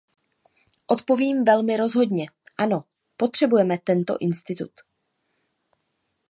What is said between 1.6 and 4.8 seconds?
rozhodně, ano, potřebujeme tento institut.